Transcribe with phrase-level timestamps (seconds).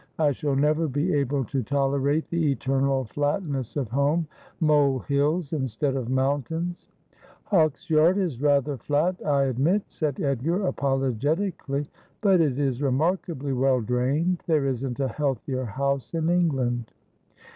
[0.17, 4.25] I shall never be able to tolerate the eternal flatness of home—
[4.69, 6.87] mole hills instead of mountains.''
[7.51, 11.83] Hawksyard is rather flat, I admit,' said Edgar, apologetic ally;'
[12.21, 14.41] but it is remarkably well drained.
[14.47, 16.91] There isn't a healthier house in England.'